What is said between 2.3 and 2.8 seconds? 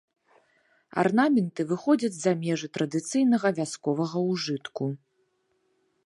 межы